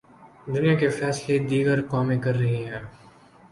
[0.53, 2.81] دنیا کے فیصلے دیگر قومیں کررہی ہیں۔